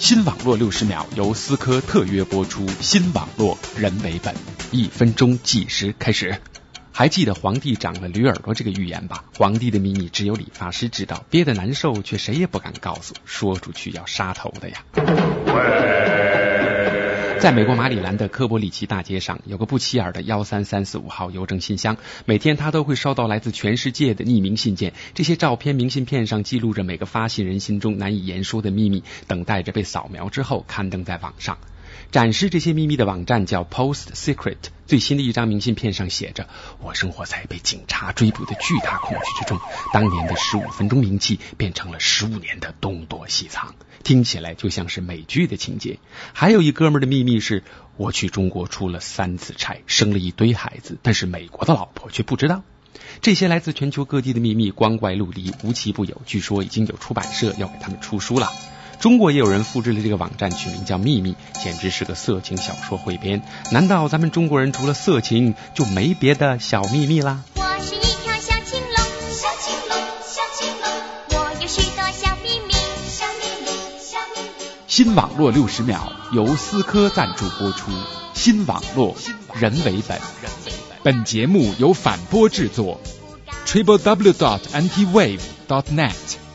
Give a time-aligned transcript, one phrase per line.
[0.00, 4.34] 新网络六十秒由思科特约播出，新网络人为本，
[4.70, 6.40] 一分钟计时开始。
[6.90, 9.24] 还记得皇帝长了驴耳朵这个预言吧？
[9.36, 14.82] 皇帝的秘密只有理发师知道，憋得难受却谁也不敢告诉，说出去要杀头的呀。
[17.40, 21.96] 在美国马里兰的科波里奇大街上，有个不起眼的幺三三四五号邮政信箱，
[22.26, 24.92] 每天他都会收到来自全世界的匿名信件。
[25.14, 31.56] 这些照片明信片上记录着每个发信人心中难以言说的秘密，等待着被扫描之后刊登在网上。
[32.10, 34.56] 展示这些秘密的网站叫 Post Secret。
[34.86, 36.46] 最新的一张明信片上写着
[36.82, 39.58] ：“我生活在被警察追捕的巨大恐惧之中。
[39.94, 45.98] 当年的十五分钟名气变成了十五年的东躲西藏。”听起来就像是美剧的情节。
[46.32, 47.62] 还有一哥们儿的秘密是：
[47.96, 52.62] 我去中国出了三次差，生了一堆孩子，但是美国的老婆却不知道。
[53.20, 56.22] 这些来自全球各地的秘密光怪陆离，无奇不有。
[56.26, 58.50] 据说已经有出版社要给他们出书了。
[58.98, 63.42] 中国也有人复制了这个网站，取名叫“秘密”，简直是个色情小说汇编。
[63.72, 67.42] 难道咱们中国人除了色情就没别的小秘密啦？
[74.90, 77.92] 新网络六十秒由思科赞助播出，
[78.34, 79.14] 新网络
[79.54, 80.20] 人为本。
[81.04, 83.00] 本节目由反播制作
[83.64, 85.38] ，triple w dot anti wave
[85.68, 86.49] dot net。